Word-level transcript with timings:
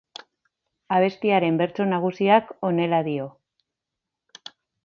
Abestiaren 0.95 1.59
bertso 1.61 1.87
nagusiak 1.93 2.51
honela 2.71 3.05
dio. 3.11 3.31